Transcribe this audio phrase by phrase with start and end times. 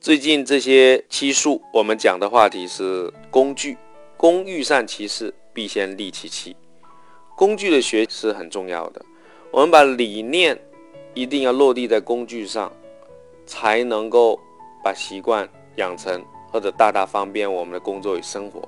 [0.00, 3.76] 最近这些期数，我们讲的话题是工具。
[4.16, 6.56] 工欲善其事，必先利其器。
[7.36, 9.04] 工具的学是很重要的。
[9.50, 10.56] 我们把理念
[11.14, 12.72] 一定要落地在工具上，
[13.44, 14.38] 才能够
[14.84, 18.66] 把习惯养成，或者大大方便我们的工作与生活。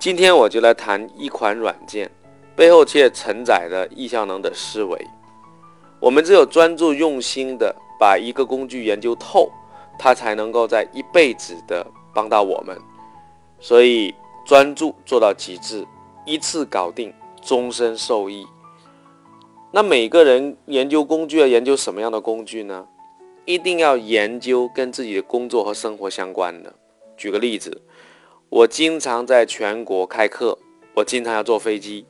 [0.00, 2.10] 今天我就来谈一款软件
[2.56, 5.06] 背后却承载着易效能的思维。
[6.00, 9.48] 我们只有专注用心的把一个工具研究透。
[9.98, 12.78] 他才能够在一辈子的帮到我们，
[13.58, 14.14] 所以
[14.46, 15.86] 专注做到极致，
[16.24, 18.46] 一次搞定，终身受益。
[19.70, 22.86] 那每个人研究工具要研究什么样的工具呢？
[23.44, 26.72] 一定要研究跟自己的工作和生活相关的。
[27.16, 27.82] 举个例子，
[28.48, 30.56] 我经常在全国开课，
[30.94, 32.06] 我经常要坐飞机，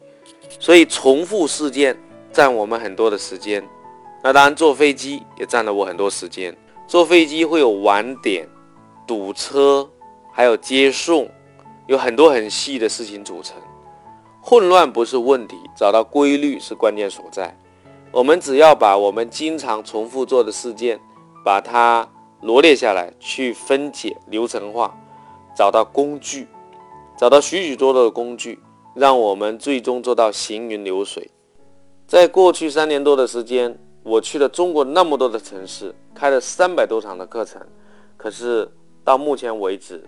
[0.61, 1.97] 所以重复事件
[2.33, 3.67] 占我们很多的时间。
[4.23, 6.57] 那当然，坐飞机也占了我很多时间。
[6.89, 8.49] 坐飞机会有晚点、
[9.07, 9.87] 堵车，
[10.33, 11.29] 还有接送，
[11.87, 13.59] 有很多很细的事情组成。
[14.41, 17.55] 混乱不是问题，找到规律是关键所在。
[18.11, 20.99] 我们只要把我们经常重复做的事件，
[21.45, 22.09] 把它
[22.41, 24.97] 罗列下来，去分解、流程化，
[25.55, 26.49] 找到工具，
[27.19, 28.59] 找到许许多多的工具，
[28.95, 31.31] 让我们最终做到行云流水。
[32.07, 33.79] 在过去三年多的时间。
[34.09, 37.61] 我去了中国那么多的城市，开了三百多场的课程，
[38.17, 38.67] 可是
[39.05, 40.03] 到目前为止，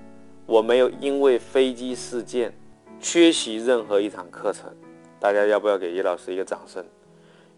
[0.47, 2.51] 我没有因为飞机事件
[2.99, 4.75] 缺席任何一场课程。
[5.19, 6.83] 大家要不要给叶老师一个掌声？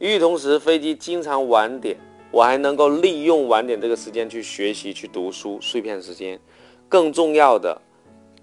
[0.01, 1.97] 与此同时，飞机经常晚点，
[2.33, 6.41] 我还能够利用晚点这个时间去学习、去读书，碎片时间。
[6.89, 7.81] 更重要的，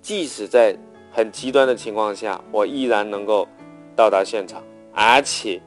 [0.01, 0.73] 即使在
[1.11, 3.45] 很极端的情况下，我依然能够
[3.93, 5.61] 到达现场，而且。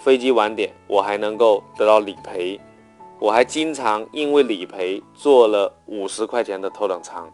[0.00, 2.58] 飞机晚点，我还能够得到理赔，
[3.18, 7.30] 我还经常因为理赔做了五十块钱的头等舱。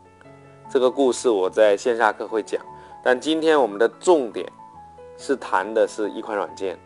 [0.69, 2.61] 这个故事我在线下课会讲，
[3.05, 4.45] 但今天我们的重点
[5.17, 6.77] 是谈的是一款软件。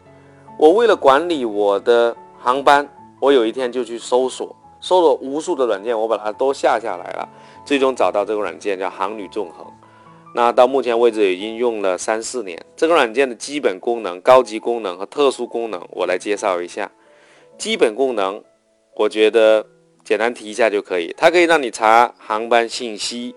[0.58, 2.86] 我为了管理我的航班，
[3.18, 7.26] 我有一天就去搜索，搜了无数的软件，我把它都下下来了，
[7.64, 9.66] 最终找到这个软件叫航旅纵横。
[10.32, 12.64] 那到目前为止已经用了三四年。
[12.76, 16.90] 这个软件的基本功能、高级功能和特殊功能，我来介绍一下。
[17.58, 18.42] 基本功能，
[18.94, 19.66] 我觉得
[20.04, 21.12] 简单提一下就可以。
[21.18, 23.34] 它可以让你查航班信息，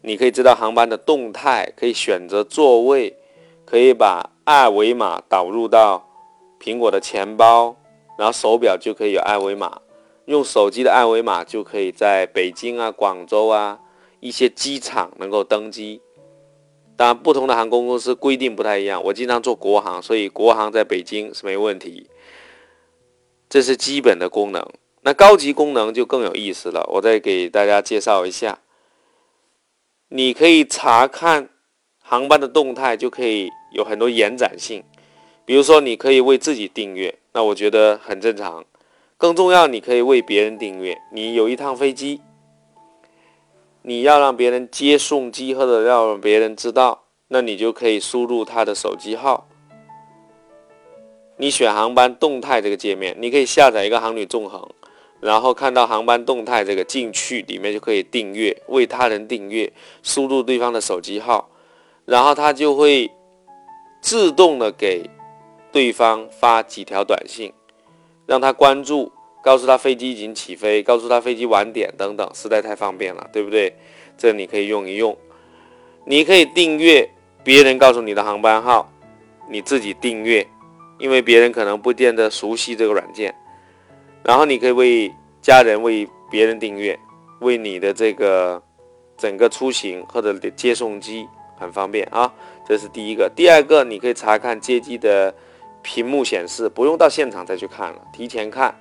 [0.00, 3.14] 你可以知道航班的动态，可以选择座位，
[3.66, 6.08] 可以把二维码导入到
[6.58, 7.76] 苹果的钱包，
[8.18, 9.80] 然后手表就可以有二维码，
[10.24, 13.78] 用手机的二维码就可以在北京啊、广州啊。
[14.20, 16.00] 一些机场能够登机，
[16.96, 19.02] 当然不同的航空公司规定不太一样。
[19.04, 22.08] 我经常做国航，所以国航在北京是没问题。
[23.48, 24.66] 这是基本的功能，
[25.02, 26.84] 那高级功能就更有意思了。
[26.92, 28.58] 我再给大家介绍一下，
[30.08, 31.48] 你可以查看
[32.00, 34.82] 航班的动态，就可以有很多延展性。
[35.46, 38.64] 比如说，你可以为自己订阅，那我觉得很正常。
[39.16, 41.00] 更重要，你可以为别人订阅。
[41.10, 42.20] 你有一趟飞机。
[43.82, 49.46] 你要让别人接送机，或者要让别人知道，那你就可以输入他的手机号。
[51.36, 54.68] 你选航班动态这个界面，你可以下载一个航旅纵横，
[55.20, 59.72] 然后看到航班动态这个进去里面就可以订阅，为他人订阅，
[60.02, 61.48] 输入对方的手机号，
[62.04, 63.10] 然后他就会
[64.00, 65.08] 自动的给
[65.70, 67.52] 对方发几条短信，
[68.26, 69.12] 让他关注。
[69.42, 73.74] 告诉他飞机已经起飞，告诉他飞机晚点等等，实在太方便了，对不对？
[74.16, 75.16] 这你可以用一用。
[76.04, 77.08] 你可以订阅
[77.44, 78.90] 别人告诉你的航班号，
[79.48, 80.46] 你自己订阅，
[80.98, 83.34] 因为别人可能不见得熟悉这个软件。
[84.24, 86.98] 然后你可以为家人为别人订阅，
[87.40, 88.60] 为你的这个
[89.16, 91.26] 整个出行或者接送机
[91.56, 92.32] 很方便啊。
[92.66, 93.30] 这是第一个。
[93.34, 95.32] 第二个，你可以查看接机的
[95.80, 98.74] 屏幕显示，不用到现场再去看了，提前看。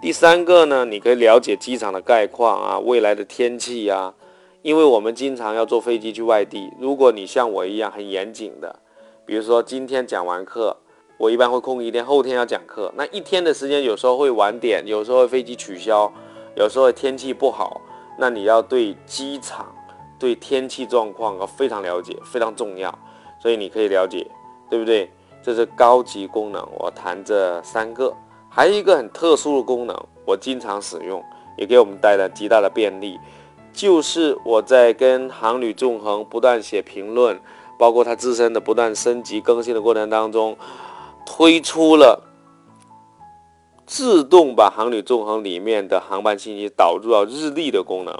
[0.00, 4.14] 第三个呢，你可以了解机场的概况啊，未来的天气呀，
[4.62, 6.72] 因为我们经常要坐飞机去外地。
[6.78, 8.78] 如果你像我一样很严谨的，
[9.26, 10.76] 比如说今天讲完课，
[11.18, 16.12] 我一般会空一天，后天要讲课，那一天的时间有时候会晚点，有时候飞机取消，
[16.54, 17.80] 有时候天气不好，
[18.16, 19.74] 那你要对机场
[20.16, 22.96] 对天气状况要非常了解，非常重要，
[23.42, 24.24] 所以你可以了解，
[24.70, 25.10] 对不对？
[25.42, 28.14] 这是高级功能，我谈这三个，
[28.48, 31.22] 还有一个很特殊的功能，我经常使用，
[31.56, 33.18] 也给我们带来极大的便利，
[33.72, 37.38] 就是我在跟航旅纵横不断写评论，
[37.78, 40.56] 包括它自身的不断升级更新的过程当中，
[41.24, 42.24] 推出了
[43.86, 48.18] 自动把航旅纵横里面的航班信息导入到日历的功能。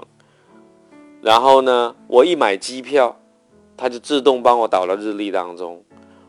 [1.21, 3.17] 然后呢，我一买机票，
[3.75, 5.83] 它就自动帮我导到日历当中。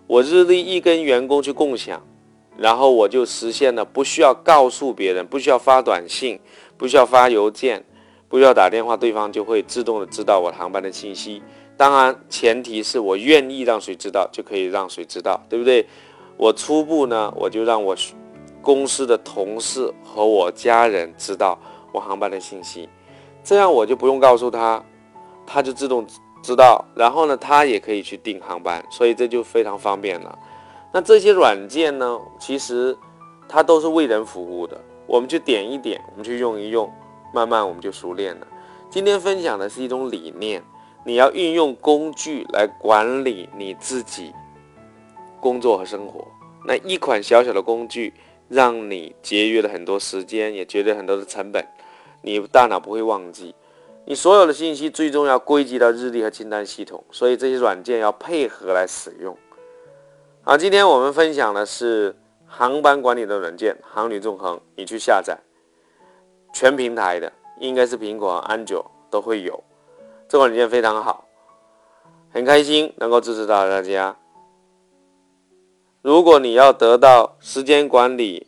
[0.08, 2.03] 我日历一跟员工去共享，
[2.56, 6.38] 然后我就实现了不需要告诉别人，不需要发短信，
[6.76, 7.85] 不需要发邮件，
[8.29, 11.43] 不需要打电话，对方就会自动的知道我航班的信息。
[11.76, 15.87] 当然，前提是我愿意让谁知道，就可以让谁知道，对不对？
[16.37, 17.97] 我初步呢，我就让我
[18.61, 21.58] 公司的同事和我家人知道
[21.93, 22.88] 我航班的信息。
[23.43, 24.85] 这样我就不用告诉他，
[25.46, 26.06] 他就自动
[26.43, 30.38] 知道，然后呢，他也可以去订航班，所以这就非常方便了。
[30.93, 32.97] 那这些软件呢，其实
[33.49, 36.93] 它都是为人服务的，我们去点一点，我们去用一用，
[37.33, 38.47] 慢慢我们就熟练了。
[38.91, 40.63] 今天分享的是一种理念，
[41.05, 44.33] 你要运用工具来管理你自己
[45.41, 46.27] 工作和生活。
[46.67, 48.13] 那一款小小的工具，
[48.49, 51.65] 让你节约了很多时间，也节约很多的成本。
[52.23, 53.55] 你大脑不会忘记，
[54.05, 59.37] 你所有的信息最终要归集到日历和清单系统，所以这些软件要配合来使用。
[60.43, 62.17] 好，今天我们分享的是
[62.47, 65.39] 航班管理的软件——航旅纵横，你去下载，
[66.55, 69.63] 全平台的，应该是苹果安卓都会有。
[70.27, 71.29] 这款软件非常好，
[72.33, 74.17] 很开心能够支持到大家。
[76.01, 78.47] 如果你要得到时间管理，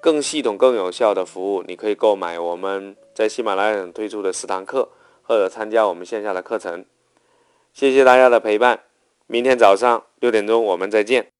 [0.00, 4.88] 更系统、更有效的服务，你可以购买我们在喜马拉雅推出的十堂课，
[5.22, 6.84] 或者参加我们线下的课程。
[7.72, 8.80] 谢谢大家的陪伴，
[9.30, 11.30] 明天早上六点钟我们再见。